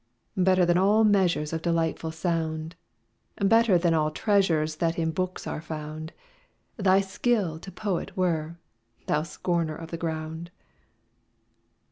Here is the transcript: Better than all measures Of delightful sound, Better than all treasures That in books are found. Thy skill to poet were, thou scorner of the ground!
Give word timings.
Better 0.37 0.65
than 0.65 0.79
all 0.79 1.03
measures 1.03 1.53
Of 1.53 1.61
delightful 1.61 2.09
sound, 2.11 2.75
Better 3.37 3.77
than 3.77 3.93
all 3.93 4.09
treasures 4.09 4.77
That 4.77 4.97
in 4.97 5.11
books 5.11 5.45
are 5.45 5.61
found. 5.61 6.11
Thy 6.75 7.01
skill 7.01 7.59
to 7.59 7.71
poet 7.71 8.17
were, 8.17 8.57
thou 9.05 9.21
scorner 9.21 9.75
of 9.75 9.91
the 9.91 9.97
ground! 10.01 10.49